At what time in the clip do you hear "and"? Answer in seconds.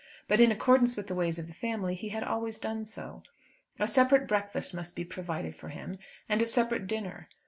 6.27-6.41